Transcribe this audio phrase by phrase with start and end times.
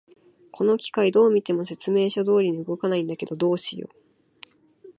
[0.51, 3.95] この機械、どう見ても説明書通りに動かないんだけど、どうしよう。